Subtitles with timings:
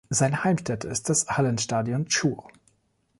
[0.09, 2.47] Seine Heimstätte ist das Hallenstadion Chur.